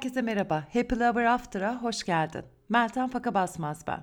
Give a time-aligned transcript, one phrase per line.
[0.00, 0.64] Herkese merhaba.
[0.72, 2.42] Happy Lover After'a hoş geldin.
[2.68, 4.02] Meltem Faka Basmaz ben.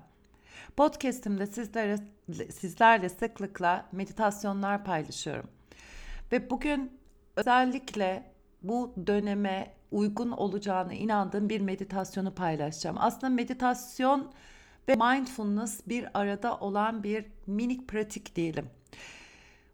[0.75, 1.97] Podcast'imde sizlere,
[2.51, 5.50] sizlerle sıklıkla meditasyonlar paylaşıyorum.
[6.32, 7.00] Ve bugün
[7.36, 8.32] özellikle
[8.64, 12.98] bu döneme uygun olacağını inandığım bir meditasyonu paylaşacağım.
[13.00, 14.32] Aslında meditasyon
[14.88, 18.70] ve mindfulness bir arada olan bir minik pratik diyelim.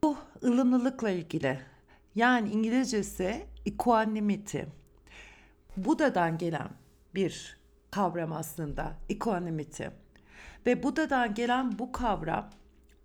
[0.04, 1.60] Bu ılımlılıkla ilgili.
[2.16, 4.60] Yani İngilizcesi equanimity.
[5.78, 6.70] Buda'dan gelen
[7.16, 7.58] bir
[7.92, 9.84] kavram aslında equanimity.
[10.66, 12.50] Ve Buda'dan gelen bu kavram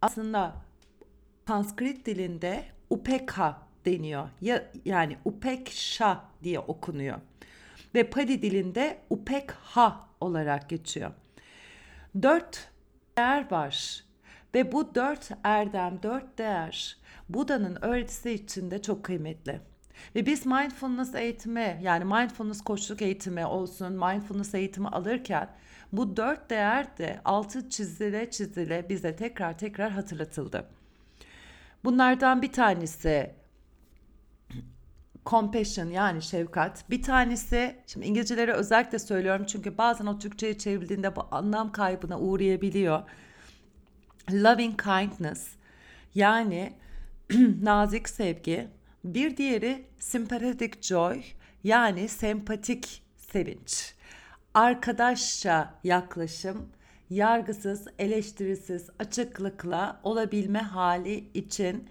[0.03, 0.55] aslında
[1.49, 4.29] Sanskrit dilinde upekha deniyor.
[4.41, 7.19] Ya, yani upeksha diye okunuyor.
[7.95, 11.11] Ve Pali dilinde upekha olarak geçiyor.
[12.23, 12.71] Dört
[13.19, 14.05] değer var.
[14.55, 19.61] Ve bu dört erdem, dört değer Buda'nın öğretisi içinde çok kıymetli.
[20.15, 25.49] Ve biz mindfulness eğitimi yani mindfulness koçluk eğitimi olsun, mindfulness eğitimi alırken
[25.93, 30.65] bu dört değer de altı çizile çizile bize tekrar tekrar hatırlatıldı.
[31.85, 33.35] Bunlardan bir tanesi
[35.27, 36.91] compassion yani şefkat.
[36.91, 43.03] Bir tanesi şimdi İngilizcelere özellikle söylüyorum çünkü bazen o Türkçe'ye çevrildiğinde bu anlam kaybına uğrayabiliyor.
[44.33, 45.49] Loving kindness
[46.15, 46.73] yani
[47.63, 48.69] nazik sevgi.
[49.05, 51.23] Bir diğeri sympathetic joy
[51.65, 53.95] yani sempatik sevinç.
[54.55, 56.69] Arkadaşça yaklaşım,
[57.11, 61.89] yargısız, eleştirisiz, açıklıkla olabilme hali için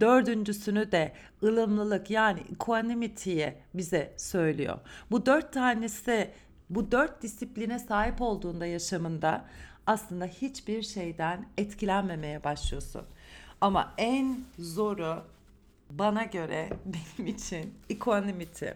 [0.00, 4.78] dördüncüsünü de ılımlılık yani equanity'ye bize söylüyor.
[5.10, 6.30] Bu dört tanesi
[6.70, 9.44] bu dört disipline sahip olduğunda yaşamında
[9.86, 13.02] aslında hiçbir şeyden etkilenmemeye başlıyorsun.
[13.60, 15.22] Ama en zoru
[15.90, 18.66] bana göre benim için equanimity.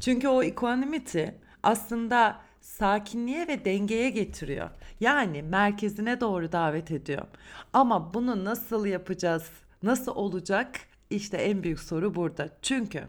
[0.00, 1.24] Çünkü o equanimity
[1.62, 4.70] aslında sakinliğe ve dengeye getiriyor.
[5.00, 7.26] Yani merkezine doğru davet ediyor.
[7.72, 9.50] Ama bunu nasıl yapacağız?
[9.82, 10.80] Nasıl olacak?
[11.10, 12.48] İşte en büyük soru burada.
[12.62, 13.04] Çünkü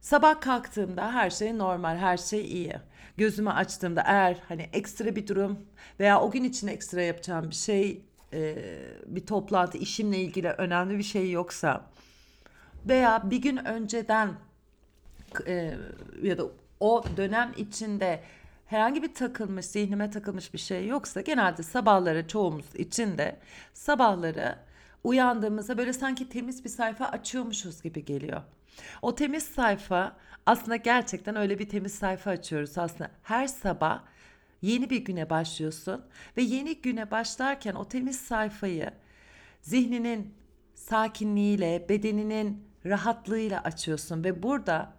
[0.00, 2.72] sabah kalktığımda her şey normal, her şey iyi.
[3.16, 5.58] Gözümü açtığımda eğer hani ekstra bir durum
[6.00, 8.02] veya o gün için ekstra yapacağım bir şey,
[9.06, 11.84] bir toplantı, işimle ilgili önemli bir şey yoksa
[12.86, 14.34] veya bir gün önceden
[16.22, 16.44] ya da
[16.80, 18.22] o dönem içinde
[18.66, 23.36] herhangi bir takılmış, zihnime takılmış bir şey yoksa genelde sabahları çoğumuz için de
[23.74, 24.58] sabahları
[25.04, 28.42] uyandığımızda böyle sanki temiz bir sayfa açıyormuşuz gibi geliyor.
[29.02, 33.10] O temiz sayfa aslında gerçekten öyle bir temiz sayfa açıyoruz aslında.
[33.22, 34.02] Her sabah
[34.62, 36.04] yeni bir güne başlıyorsun
[36.36, 38.90] ve yeni güne başlarken o temiz sayfayı
[39.60, 40.34] zihninin
[40.74, 44.92] sakinliğiyle, bedeninin rahatlığıyla açıyorsun ve burada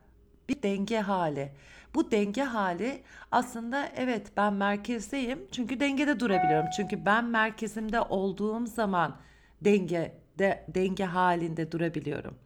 [0.50, 1.52] bir denge hali.
[1.96, 6.70] Bu denge hali aslında evet ben merkezdeyim çünkü dengede durabiliyorum.
[6.78, 9.18] Çünkü ben merkezimde olduğum zaman
[9.62, 12.38] denge de, denge halinde durabiliyorum.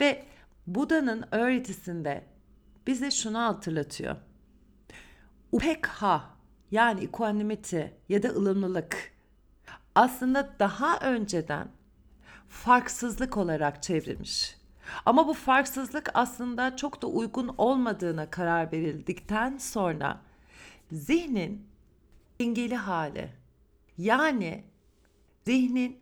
[0.00, 0.24] Ve
[0.66, 2.24] Buda'nın öğretisinde
[2.86, 4.16] bize şunu hatırlatıyor.
[5.52, 6.24] Upekha
[6.70, 9.12] yani equanimity ya da ılımlılık
[9.94, 11.68] aslında daha önceden
[12.54, 14.56] farksızlık olarak çevrilmiş.
[15.06, 20.20] Ama bu farksızlık aslında çok da uygun olmadığına karar verildikten sonra
[20.92, 21.66] zihnin
[22.40, 23.30] dengeli hali
[23.98, 24.64] yani
[25.46, 26.00] zihnin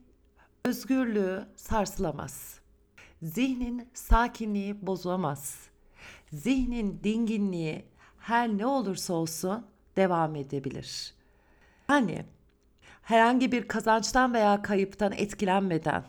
[0.64, 2.60] özgürlüğü sarsılamaz.
[3.22, 5.68] Zihnin sakinliği bozulamaz.
[6.32, 7.84] Zihnin dinginliği
[8.18, 11.14] her ne olursa olsun devam edebilir.
[11.88, 12.24] Yani
[13.02, 16.04] herhangi bir kazançtan veya kayıptan etkilenmeden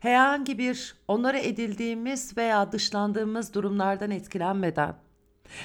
[0.00, 4.96] herhangi bir onlara edildiğimiz veya dışlandığımız durumlardan etkilenmeden,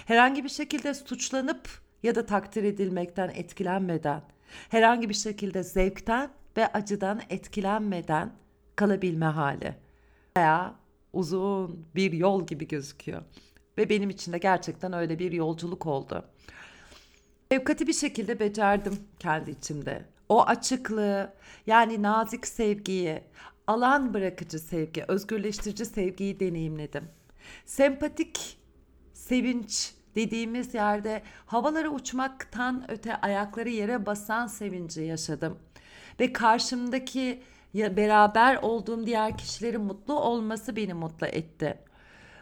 [0.05, 1.69] herhangi bir şekilde suçlanıp
[2.03, 4.21] ya da takdir edilmekten etkilenmeden,
[4.69, 8.31] herhangi bir şekilde zevkten ve acıdan etkilenmeden
[8.75, 9.75] kalabilme hali
[10.37, 10.75] veya
[11.13, 13.21] uzun bir yol gibi gözüküyor.
[13.77, 16.25] Ve benim için de gerçekten öyle bir yolculuk oldu.
[17.51, 20.05] Şefkati bir şekilde becerdim kendi içimde.
[20.29, 21.33] O açıklığı
[21.67, 23.21] yani nazik sevgiyi,
[23.69, 27.03] alan bırakıcı sevgi, özgürleştirici sevgiyi deneyimledim.
[27.65, 28.57] Sempatik
[29.13, 35.57] sevinç dediğimiz yerde havalara uçmaktan öte ayakları yere basan sevinci yaşadım.
[36.19, 37.43] Ve karşımdaki
[37.73, 41.79] ya beraber olduğum diğer kişilerin mutlu olması beni mutlu etti.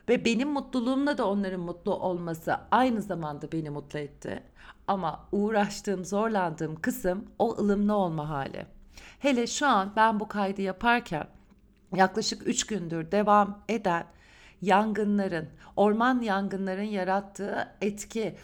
[0.09, 4.44] Ve benim mutluluğumla da onların mutlu olması aynı zamanda beni mutlu etti.
[4.88, 8.76] Ama uğraştığım, zorlandığım kısım o ılımlı olma hali.
[9.19, 11.27] Hele şu an ben bu kaydı yaparken
[11.95, 14.05] yaklaşık 3 gündür devam eden
[14.61, 18.37] yangınların, orman yangınların yarattığı etki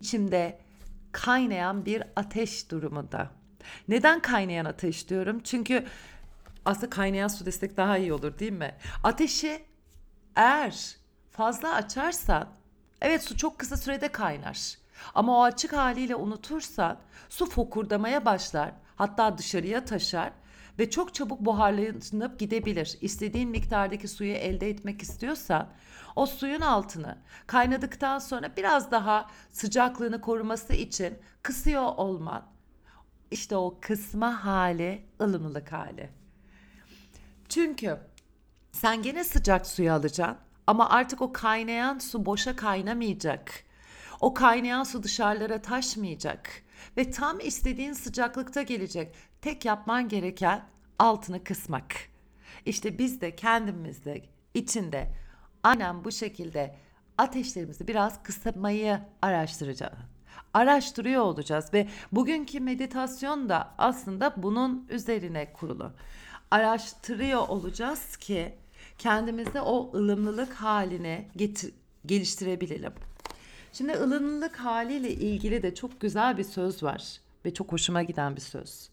[0.00, 0.58] içimde
[1.12, 3.30] kaynayan bir ateş durumunda.
[3.88, 5.40] Neden kaynayan ateş diyorum?
[5.44, 5.84] Çünkü
[6.64, 8.74] aslında kaynayan su destek daha iyi olur değil mi?
[9.04, 9.64] Ateşi
[10.36, 10.96] eğer
[11.30, 12.48] fazla açarsan
[13.02, 14.74] evet su çok kısa sürede kaynar.
[15.14, 16.98] Ama o açık haliyle unutursan
[17.28, 18.72] su fokurdamaya başlar.
[18.96, 20.32] Hatta dışarıya taşar
[20.78, 22.98] ve çok çabuk buharlanıp gidebilir.
[23.00, 25.68] İstediğin miktardaki suyu elde etmek istiyorsan
[26.16, 32.46] o suyun altını kaynadıktan sonra biraz daha sıcaklığını koruması için kısıyor olman.
[33.30, 36.10] İşte o kısma hali ılımlılık hali.
[37.48, 37.98] Çünkü
[38.72, 43.52] sen gene sıcak suyu alacaksın ama artık o kaynayan su boşa kaynamayacak.
[44.20, 46.62] O kaynayan su dışarılara taşmayacak
[46.96, 49.14] ve tam istediğin sıcaklıkta gelecek.
[49.42, 50.64] Tek yapman gereken
[50.98, 51.94] altını kısmak.
[52.66, 54.22] İşte biz de kendimizde
[54.54, 55.12] içinde
[55.62, 56.76] aynen bu şekilde
[57.18, 59.92] ateşlerimizi biraz kısmayı araştıracağız.
[60.54, 65.92] Araştırıyor olacağız ve bugünkü meditasyon da aslında bunun üzerine kurulu.
[66.50, 68.54] Araştırıyor olacağız ki
[68.98, 71.74] kendimizde o ılımlılık haline getir,
[72.06, 72.92] geliştirebilelim.
[73.76, 78.40] Şimdi ılımlılık haliyle ilgili de çok güzel bir söz var ve çok hoşuma giden bir
[78.40, 78.90] söz.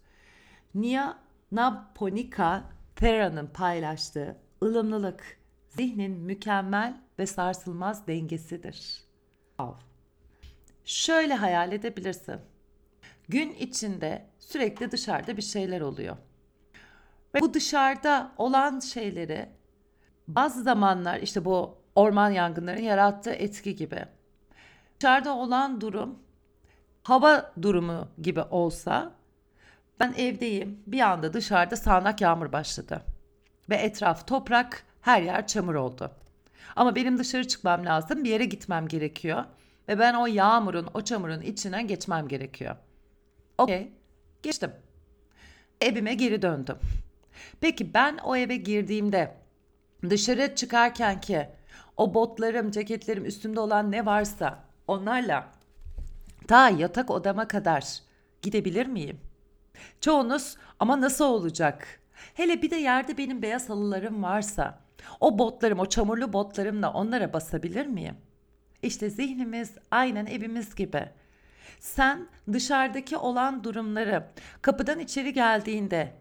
[0.75, 1.13] Nia
[1.51, 2.63] Naponika
[2.95, 5.37] Ferra'nın paylaştığı ılımlılık
[5.69, 9.03] zihnin mükemmel ve sarsılmaz dengesidir.
[9.57, 9.73] Av.
[10.85, 12.39] Şöyle hayal edebilirsin.
[13.29, 16.17] Gün içinde sürekli dışarıda bir şeyler oluyor.
[17.35, 19.49] Ve bu dışarıda olan şeyleri
[20.27, 24.05] bazı zamanlar işte bu orman yangınlarının yarattığı etki gibi
[24.99, 26.19] dışarıda olan durum
[27.03, 29.11] hava durumu gibi olsa
[29.99, 33.01] ben evdeyim bir anda dışarıda sağanak yağmur başladı
[33.69, 36.11] ve etraf toprak her yer çamur oldu.
[36.75, 39.43] Ama benim dışarı çıkmam lazım bir yere gitmem gerekiyor
[39.87, 42.75] ve ben o yağmurun o çamurun içinden geçmem gerekiyor.
[43.57, 43.91] Okey
[44.43, 44.71] geçtim.
[45.81, 46.77] Evime geri döndüm.
[47.61, 49.35] Peki ben o eve girdiğimde
[50.09, 51.47] dışarı çıkarken ki
[51.97, 55.47] o botlarım, ceketlerim üstümde olan ne varsa onlarla
[56.47, 57.99] ta yatak odama kadar
[58.41, 59.19] gidebilir miyim?
[60.01, 61.99] Çoğunuz ama nasıl olacak?
[62.33, 64.79] Hele bir de yerde benim beyaz halılarım varsa
[65.19, 68.15] o botlarım, o çamurlu botlarımla onlara basabilir miyim?
[68.81, 71.09] İşte zihnimiz aynen evimiz gibi.
[71.79, 74.27] Sen dışarıdaki olan durumları
[74.61, 76.13] kapıdan içeri geldiğinde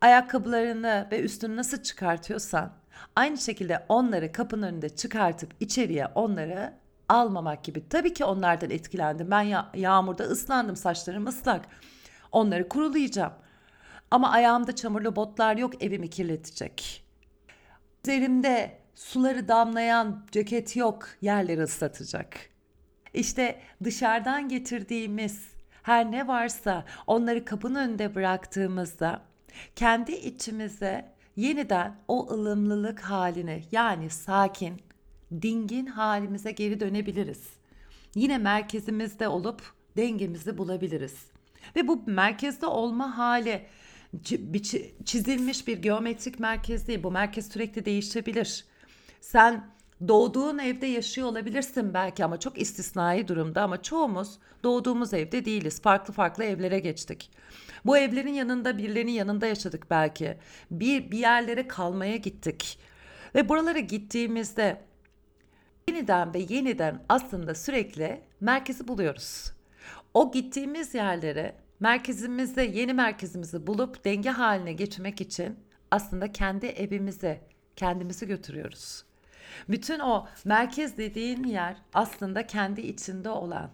[0.00, 2.72] ayakkabılarını ve üstünü nasıl çıkartıyorsan
[3.16, 6.72] aynı şekilde onları kapının önünde çıkartıp içeriye onları
[7.12, 7.88] almamak gibi.
[7.88, 9.30] Tabii ki onlardan etkilendim.
[9.30, 11.64] Ben ya- yağmurda ıslandım, saçlarım ıslak.
[12.32, 13.32] Onları kurulayacağım.
[14.10, 17.04] Ama ayağımda çamurlu botlar yok, evimi kirletecek.
[18.04, 22.36] Üzerimde suları damlayan ceket yok, yerleri ıslatacak.
[23.14, 29.20] İşte dışarıdan getirdiğimiz her ne varsa onları kapının önünde bıraktığımızda
[29.76, 34.80] kendi içimize yeniden o ılımlılık haline yani sakin,
[35.42, 37.42] dingin halimize geri dönebiliriz.
[38.14, 39.62] Yine merkezimizde olup
[39.96, 41.14] dengemizi bulabiliriz.
[41.76, 43.66] Ve bu merkezde olma hali
[45.04, 47.02] çizilmiş bir geometrik merkez değil.
[47.02, 48.64] Bu merkez sürekli değişebilir.
[49.20, 49.72] Sen
[50.08, 55.82] doğduğun evde yaşıyor olabilirsin belki ama çok istisnai durumda ama çoğumuz doğduğumuz evde değiliz.
[55.82, 57.30] Farklı farklı evlere geçtik.
[57.84, 60.38] Bu evlerin yanında birilerinin yanında yaşadık belki.
[60.70, 62.78] Bir, bir yerlere kalmaya gittik.
[63.34, 64.91] Ve buralara gittiğimizde
[65.88, 69.52] yeniden ve yeniden aslında sürekli merkezi buluyoruz.
[70.14, 75.58] O gittiğimiz yerlere merkezimizde yeni merkezimizi bulup denge haline getirmek için
[75.90, 77.40] aslında kendi evimize
[77.76, 79.04] kendimizi götürüyoruz.
[79.68, 83.70] Bütün o merkez dediğin yer aslında kendi içinde olan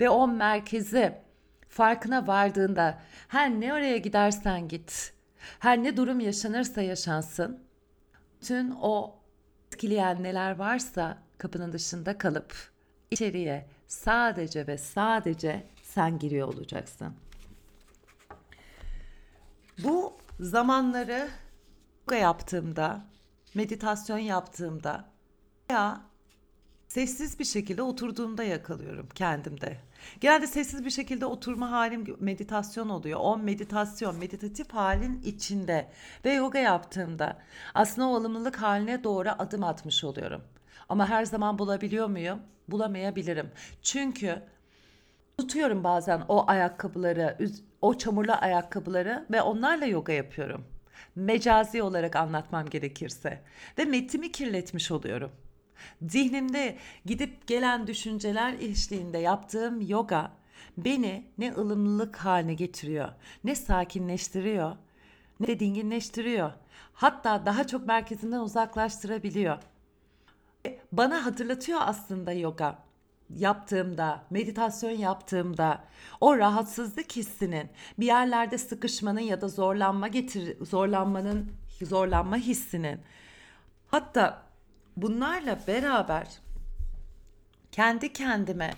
[0.00, 1.14] ve o merkezi
[1.68, 5.12] farkına vardığında her ne oraya gidersen git,
[5.58, 7.60] her ne durum yaşanırsa yaşansın,
[8.40, 9.22] tüm o
[9.72, 12.54] etkileyen neler varsa kapının dışında kalıp
[13.10, 17.14] içeriye sadece ve sadece sen giriyor olacaksın.
[19.78, 21.28] Bu zamanları
[22.00, 23.04] yoga yaptığımda,
[23.54, 25.04] meditasyon yaptığımda
[25.70, 26.00] veya
[26.88, 29.80] sessiz bir şekilde oturduğumda yakalıyorum kendimde.
[30.20, 33.20] Genelde sessiz bir şekilde oturma halim meditasyon oluyor.
[33.22, 35.88] O meditasyon, meditatif halin içinde
[36.24, 37.38] ve yoga yaptığımda
[37.74, 40.42] aslında o alımlılık haline doğru adım atmış oluyorum.
[40.88, 42.38] Ama her zaman bulabiliyor muyum?
[42.68, 43.50] Bulamayabilirim.
[43.82, 44.42] Çünkü
[45.38, 47.38] tutuyorum bazen o ayakkabıları,
[47.82, 50.64] o çamurlu ayakkabıları ve onlarla yoga yapıyorum.
[51.16, 53.42] Mecazi olarak anlatmam gerekirse.
[53.78, 55.32] Ve metimi kirletmiş oluyorum.
[56.08, 60.32] Zihnimde gidip gelen düşünceler eşliğinde yaptığım yoga
[60.76, 63.08] beni ne ılımlılık haline getiriyor,
[63.44, 64.76] ne sakinleştiriyor,
[65.40, 66.52] ne de dinginleştiriyor.
[66.92, 69.58] Hatta daha çok merkezinden uzaklaştırabiliyor.
[70.92, 72.78] Bana hatırlatıyor aslında yoga
[73.36, 75.84] yaptığımda, meditasyon yaptığımda
[76.20, 83.00] o rahatsızlık hissinin bir yerlerde sıkışmanın ya da zorlanma getir zorlanmanın zorlanma hissinin
[83.86, 84.42] hatta
[84.96, 86.28] bunlarla beraber
[87.72, 88.74] kendi kendime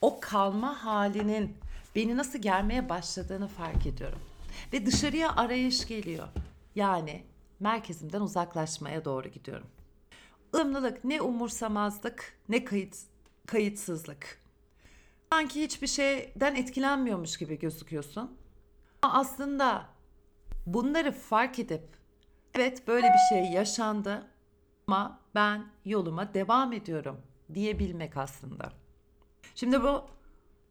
[0.00, 1.56] o kalma halinin
[1.96, 4.18] beni nasıl gelmeye başladığını fark ediyorum.
[4.72, 6.28] Ve dışarıya arayış geliyor.
[6.74, 7.24] Yani
[7.60, 9.66] merkezimden uzaklaşmaya doğru gidiyorum.
[10.54, 12.96] Ilımlılık ne umursamazlık ne kayıt
[13.46, 14.40] kayıtsızlık.
[15.32, 18.38] Sanki hiçbir şeyden etkilenmiyormuş gibi gözüküyorsun.
[19.02, 19.86] Ama aslında
[20.66, 21.88] bunları fark edip
[22.54, 24.26] evet böyle bir şey yaşandı
[24.86, 27.20] ama ben yoluma devam ediyorum
[27.54, 28.72] diyebilmek aslında.
[29.54, 30.04] Şimdi bu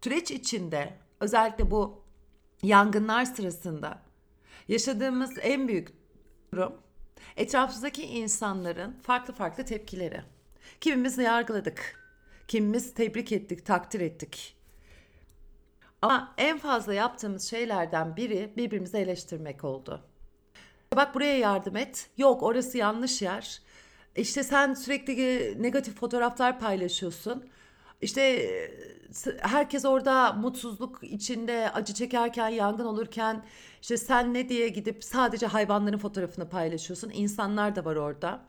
[0.03, 2.03] süreç içinde özellikle bu
[2.63, 4.01] yangınlar sırasında
[4.67, 5.93] yaşadığımız en büyük
[6.53, 6.73] durum
[7.37, 10.21] etrafımızdaki insanların farklı farklı tepkileri.
[10.81, 11.99] Kimimiz yargıladık,
[12.47, 14.55] kimimiz tebrik ettik, takdir ettik.
[16.01, 20.01] Ama en fazla yaptığımız şeylerden biri birbirimizi eleştirmek oldu.
[20.95, 22.09] Bak buraya yardım et.
[22.17, 23.61] Yok orası yanlış yer.
[24.15, 27.49] İşte sen sürekli negatif fotoğraflar paylaşıyorsun.
[28.01, 28.49] İşte
[29.39, 33.45] herkes orada mutsuzluk içinde acı çekerken, yangın olurken
[33.81, 37.09] işte sen ne diye gidip sadece hayvanların fotoğrafını paylaşıyorsun.
[37.13, 38.41] İnsanlar da var orada.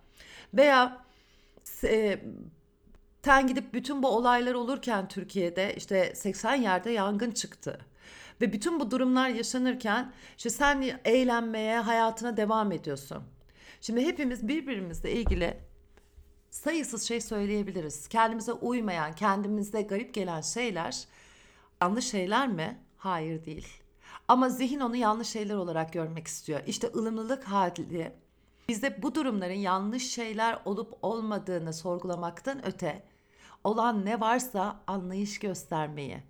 [0.55, 1.05] Veya
[1.85, 2.21] e,
[3.25, 7.79] sen gidip bütün bu olaylar olurken Türkiye'de işte 80 yerde yangın çıktı.
[8.41, 13.23] Ve bütün bu durumlar yaşanırken işte sen eğlenmeye, hayatına devam ediyorsun.
[13.81, 15.61] Şimdi hepimiz birbirimizle ilgili
[16.51, 18.09] sayısız şey söyleyebiliriz.
[18.09, 21.05] Kendimize uymayan, kendimizde garip gelen şeyler
[21.81, 22.79] yanlış şeyler mi?
[22.97, 23.69] Hayır değil.
[24.29, 26.61] Ama zihin onu yanlış şeyler olarak görmek istiyor.
[26.67, 28.13] İşte ılımlılık hali
[28.69, 33.03] bizde bu durumların yanlış şeyler olup olmadığını sorgulamaktan öte
[33.65, 36.23] olan ne varsa anlayış göstermeyi,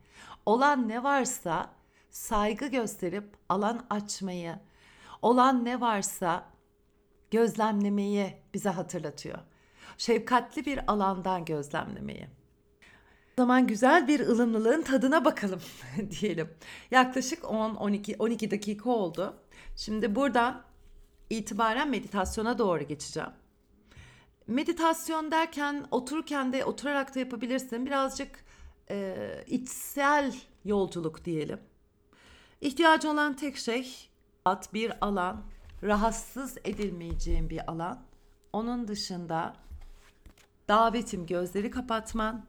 [0.47, 1.71] olan ne varsa
[2.11, 4.59] saygı gösterip alan açmayı,
[5.23, 6.50] olan ne varsa
[7.31, 9.39] gözlemlemeyi bize hatırlatıyor.
[9.99, 12.27] Şefkatli bir alandan gözlemlemeyi.
[13.39, 15.61] O zaman güzel bir ılımlılığın tadına bakalım
[16.21, 16.51] diyelim.
[16.91, 19.37] Yaklaşık 10 12 12 dakika oldu.
[19.77, 20.63] Şimdi buradan
[21.31, 23.31] itibaren meditasyona doğru geçeceğim.
[24.47, 27.87] Meditasyon derken otururken de oturarak da yapabilirsin.
[27.87, 28.45] Birazcık
[28.91, 30.35] e, içsel
[30.65, 31.61] yolculuk diyelim.
[32.61, 34.09] İhtiyacı olan tek şey
[34.45, 35.43] at bir alan,
[35.83, 38.03] rahatsız edilmeyeceğin bir alan.
[38.53, 39.57] Onun dışında
[40.69, 42.47] davetim gözleri kapatman.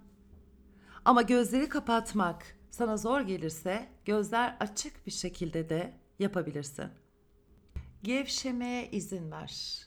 [1.05, 6.89] Ama gözleri kapatmak sana zor gelirse gözler açık bir şekilde de yapabilirsin.
[8.03, 9.85] Gevşemeye izin ver.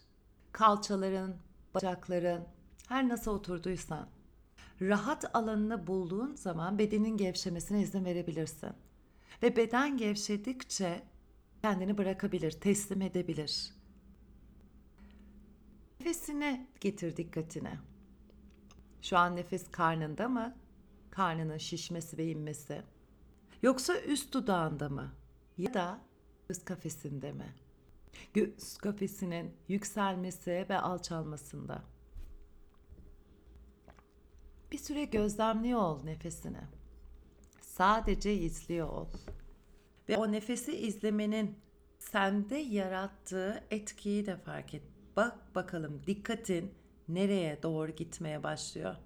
[0.52, 1.36] Kalçaların,
[1.74, 2.44] bacakların
[2.88, 4.08] her nasıl oturduysan
[4.80, 8.72] rahat alanını bulduğun zaman bedenin gevşemesine izin verebilirsin.
[9.42, 11.02] Ve beden gevşedikçe
[11.64, 13.74] kendini bırakabilir, teslim edebilir.
[16.00, 17.78] Nefesine getir dikkatine.
[19.02, 20.56] Şu an nefes karnında mı?
[21.10, 22.82] Karnının şişmesi ve inmesi.
[23.62, 25.12] Yoksa üst dudağında mı?
[25.58, 26.00] Ya da
[26.50, 27.54] üst kafesinde mi?
[28.34, 31.82] Göğüs kafesinin yükselmesi ve alçalmasında.
[34.72, 36.60] Bir süre gözlemliyor ol nefesini.
[37.60, 39.08] Sadece izliyor ol.
[40.08, 41.58] Ve o nefesi izlemenin
[41.98, 44.82] sende yarattığı etkiyi de fark et.
[45.16, 46.74] Bak bakalım dikkatin
[47.08, 48.96] nereye doğru gitmeye başlıyor.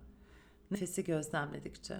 [0.71, 1.95] Nefesi gözlemledikçe.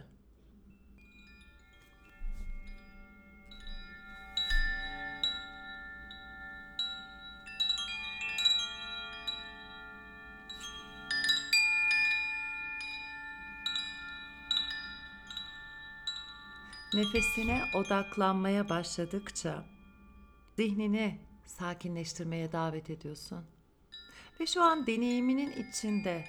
[16.99, 19.65] Nefesine odaklanmaya başladıkça
[20.57, 23.45] zihnini sakinleştirmeye davet ediyorsun.
[24.41, 26.25] Ve şu an deneyiminin içinde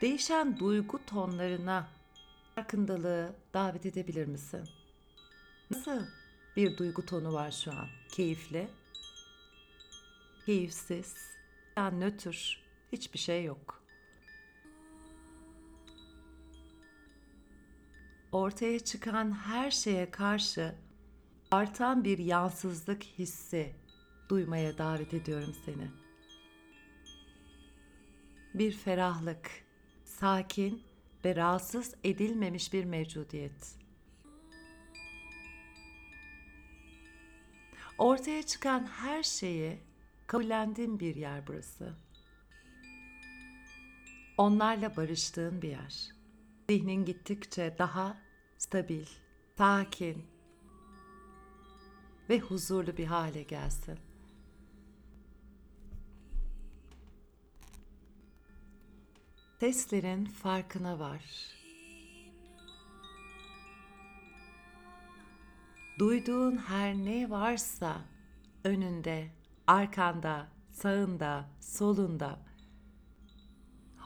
[0.00, 1.88] değişen duygu tonlarına
[2.54, 4.68] farkındalığı davet edebilir misin?
[5.70, 6.02] Nasıl
[6.56, 7.86] bir duygu tonu var şu an?
[8.12, 8.68] Keyifli,
[10.46, 11.16] keyifsiz,
[11.76, 13.77] yani nötr, hiçbir şey yok.
[18.32, 20.74] Ortaya çıkan her şeye karşı
[21.50, 23.72] artan bir yansızlık hissi
[24.28, 25.90] duymaya davet ediyorum seni.
[28.54, 29.50] Bir ferahlık,
[30.04, 30.82] sakin
[31.24, 33.78] ve rahatsız edilmemiş bir mevcudiyet.
[37.98, 39.78] Ortaya çıkan her şeyi
[40.26, 41.96] kabullendiğin bir yer burası.
[44.38, 46.17] Onlarla barıştığın bir yer.
[46.70, 48.16] Zihnin gittikçe daha
[48.58, 49.06] stabil,
[49.58, 50.26] sakin
[52.28, 53.98] ve huzurlu bir hale gelsin.
[59.60, 61.24] Seslerin farkına var.
[65.98, 68.00] Duyduğun her ne varsa
[68.64, 69.30] önünde,
[69.66, 72.38] arkanda, sağında, solunda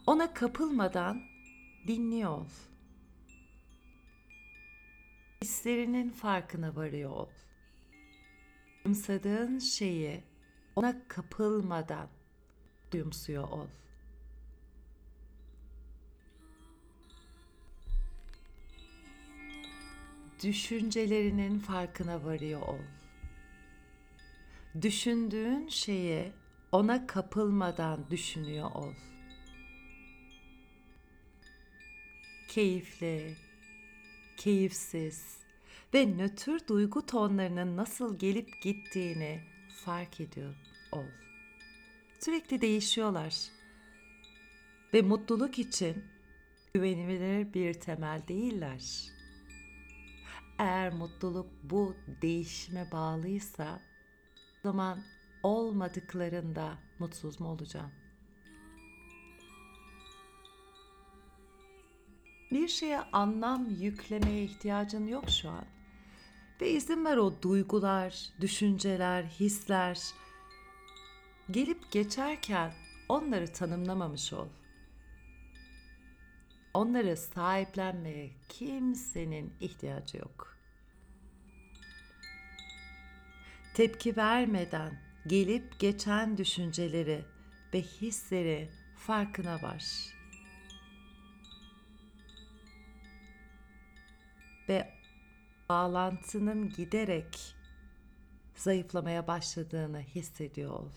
[0.07, 1.32] ona kapılmadan
[1.87, 2.47] dinliyor ol.
[5.43, 7.29] Hislerinin farkına varıyor ol.
[8.85, 10.25] Duyumsadığın şeyi
[10.77, 12.09] ona kapılmadan
[12.93, 13.67] duyumsuyor ol.
[20.43, 22.79] Düşüncelerinin farkına varıyor ol.
[24.83, 26.33] Düşündüğün şeyi
[26.73, 28.95] ona kapılmadan düşünüyor ol.
[32.55, 33.37] Keyifli,
[34.37, 35.37] keyifsiz
[35.95, 39.41] ve nötr duygu tonlarının nasıl gelip gittiğini
[39.85, 40.55] fark ediyor
[40.93, 41.05] ol.
[42.21, 43.35] Sürekli değişiyorlar.
[44.95, 46.05] Ve mutluluk için
[46.75, 49.11] güvenilir bir temel değiller.
[50.59, 53.81] Eğer mutluluk bu değişime bağlıysa
[54.59, 55.05] o zaman
[55.43, 58.02] olmadıklarında mutsuz mu olacağım?
[62.53, 65.65] Bir şeye anlam yüklemeye ihtiyacın yok şu an.
[66.61, 70.01] Ve izin ver o duygular, düşünceler, hisler
[71.51, 72.73] gelip geçerken
[73.09, 74.49] onları tanımlamamış ol.
[76.75, 80.59] Onları sahiplenmeye kimsenin ihtiyacı yok.
[83.75, 87.25] Tepki vermeden gelip geçen düşünceleri
[87.75, 90.13] ve hisleri farkına var.
[94.73, 94.93] Ve
[95.69, 97.55] bağlantının giderek
[98.57, 100.89] zayıflamaya başladığını hissediyor ol.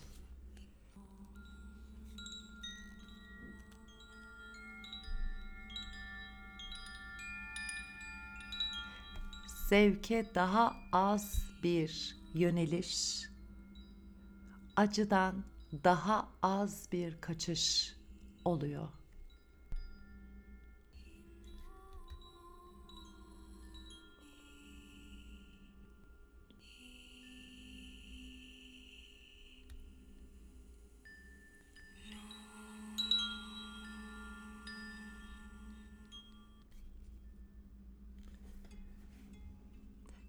[9.68, 13.24] Zevke daha az bir yöneliş,
[14.76, 15.44] acıdan
[15.84, 17.96] daha az bir kaçış
[18.44, 18.88] oluyor.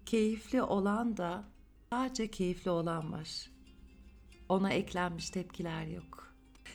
[0.08, 1.44] Keyifli olan da
[1.90, 3.50] sadece keyifli olan var.
[4.48, 6.34] Ona eklenmiş tepkiler yok.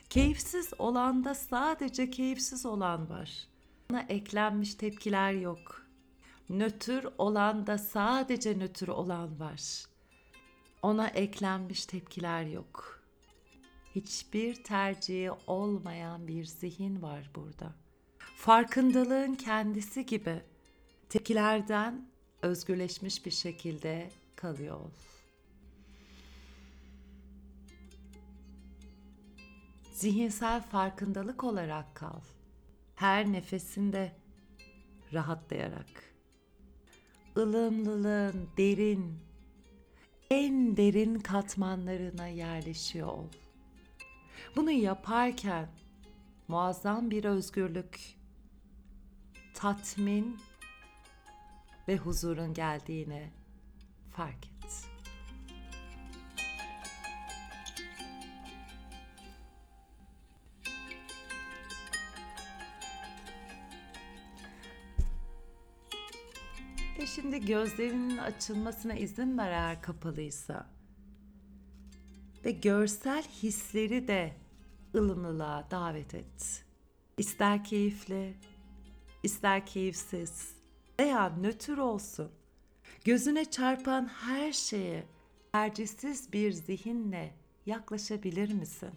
[0.10, 3.48] Keyifsiz olan da sadece keyifsiz olan var.
[3.91, 5.86] Ona eklenmiş tepkiler yok.
[6.50, 9.86] Nötr olan da sadece nötr olan var.
[10.82, 13.04] Ona eklenmiş tepkiler yok.
[13.96, 17.76] Hiçbir tercihi olmayan bir zihin var burada.
[18.38, 20.41] Farkındalığın kendisi gibi
[21.10, 22.12] tepkilerden
[22.44, 24.90] özgürleşmiş bir şekilde kalıyor ol.
[29.94, 32.20] Zihinsel farkındalık olarak kal.
[32.96, 34.16] Her nefesinde
[35.14, 36.14] rahatlayarak.
[37.38, 39.20] ılımlılığın derin,
[40.32, 43.28] en derin katmanlarına yerleşiyor ol.
[44.56, 45.68] Bunu yaparken
[46.48, 48.16] muazzam bir özgürlük,
[49.54, 50.38] tatmin
[51.88, 53.30] ve huzurun geldiğini
[54.12, 54.54] fark et.
[67.00, 70.69] Ve şimdi gözlerinin açılmasına izin ver eğer kapalıysa.
[72.46, 74.38] Ve görsel hisleri de
[74.96, 76.65] ılımlılığa davet et.
[77.17, 78.38] İster keyifli,
[79.24, 80.62] ister keyifsiz
[81.04, 82.32] veya nötr olsun.
[83.06, 85.04] Gözüne çarpan her şeye
[85.52, 87.34] tercihsiz bir zihinle
[87.66, 88.89] yaklaşabilir misin?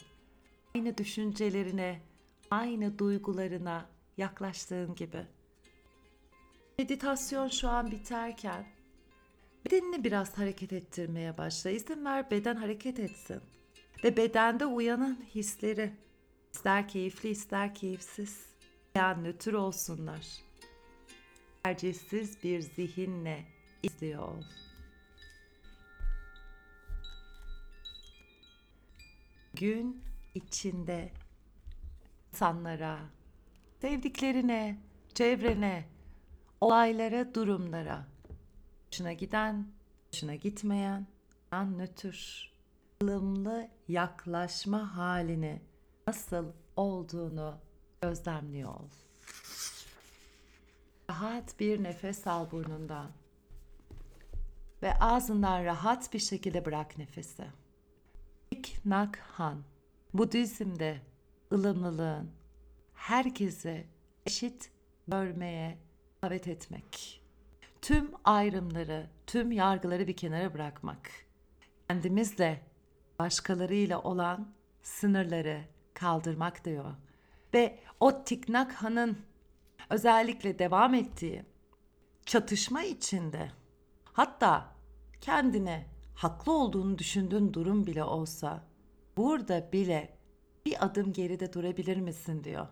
[0.75, 2.01] Aynı düşüncelerine,
[2.51, 5.27] aynı duygularına yaklaştığın gibi.
[6.79, 8.66] Meditasyon şu an biterken
[9.66, 11.71] Bedenini biraz hareket ettirmeye başla.
[11.71, 13.40] İzin ver beden hareket etsin.
[14.05, 15.92] Ve bedende uyanan hisleri
[16.55, 18.47] ister keyifli ister keyifsiz
[18.95, 20.46] ya nötr olsunlar.
[21.66, 23.44] Tercihsiz bir zihinle
[23.83, 24.42] izliyor ol.
[29.55, 31.12] Gün içinde
[32.33, 32.98] insanlara,
[33.81, 34.79] sevdiklerine,
[35.14, 35.85] çevrene,
[36.61, 38.07] olaylara, durumlara,
[38.87, 39.66] hoşuna giden,
[40.09, 41.07] hoşuna gitmeyen,
[41.52, 42.52] nötr,
[43.02, 45.62] ılımlı yaklaşma halini
[46.07, 47.59] nasıl olduğunu
[48.02, 48.88] gözlemliyor ol.
[51.16, 53.11] Rahat bir nefes al burnundan
[54.83, 57.44] ve ağzından rahat bir şekilde bırak nefesi.
[58.50, 59.62] Thich Nhat Han,
[60.14, 61.00] Budizm'de
[61.52, 62.31] ılımlılığın
[62.94, 63.85] herkese
[64.26, 64.70] eşit
[65.09, 65.79] görmeye
[66.22, 67.22] davet etmek.
[67.83, 71.11] Tüm ayrımları, tüm yargıları bir kenara bırakmak.
[71.88, 72.62] Kendimizle,
[73.18, 74.48] başkalarıyla olan
[74.83, 75.61] sınırları
[75.94, 76.94] kaldırmak diyor.
[77.55, 79.26] Ve o Tiknak Han'ın
[79.90, 81.44] özellikle devam ettiği
[82.27, 83.51] çatışma içinde
[84.05, 84.75] hatta
[85.20, 88.64] kendine haklı olduğunu düşündüğün durum bile olsa
[89.16, 90.16] burada bile
[90.66, 92.66] bir adım geride durabilir misin diyor.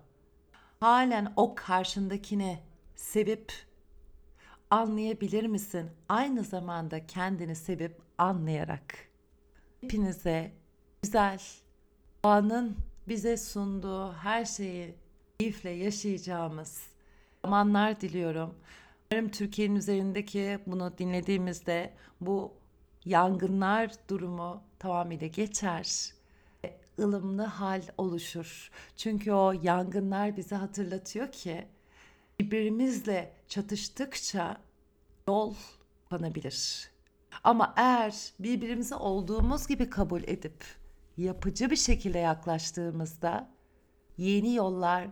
[0.81, 2.59] Halen o karşındakini
[2.97, 3.53] sevip
[4.71, 5.91] anlayabilir misin?
[6.09, 9.09] Aynı zamanda kendini sevip anlayarak.
[9.81, 10.53] Hepinize
[11.03, 11.41] güzel,
[12.23, 12.77] anın
[13.09, 14.95] bize sunduğu her şeyi
[15.39, 16.94] keyifle yaşayacağımız
[17.45, 18.55] zamanlar diliyorum.
[19.13, 22.53] Umarım Türkiye'nin üzerindeki bunu dinlediğimizde bu
[23.05, 26.15] yangınlar durumu tamamıyla geçer.
[26.99, 28.71] ılımlı hal oluşur.
[28.97, 31.69] Çünkü o yangınlar bize hatırlatıyor ki
[32.41, 34.57] birbirimizle çatıştıkça
[35.29, 35.55] yol
[36.11, 36.91] kanabilir.
[37.45, 40.65] Ama eğer birbirimizi olduğumuz gibi kabul edip
[41.17, 43.51] yapıcı bir şekilde yaklaştığımızda
[44.19, 45.09] yeni yollar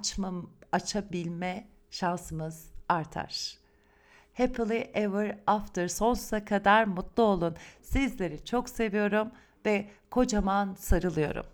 [0.00, 0.32] açma,
[0.76, 3.58] açabilme şansımız artar.
[4.34, 7.56] Happily ever after sonsuza kadar mutlu olun.
[7.82, 9.30] Sizleri çok seviyorum
[9.66, 11.46] ve kocaman sarılıyorum.